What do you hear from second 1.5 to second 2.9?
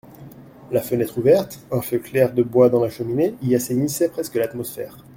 un feu clair de bois dans la